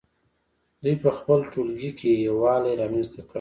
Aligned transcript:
دوی 0.81 0.95
په 1.03 1.09
خپل 1.17 1.39
ټولګي 1.51 1.91
کې 1.99 2.09
یووالی 2.27 2.73
رامنځته 2.81 3.19
کړ. 3.25 3.29